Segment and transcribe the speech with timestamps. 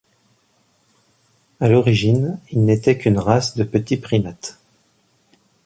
[1.59, 4.57] À l'origine, ils n'étaient qu'une race de petits primates.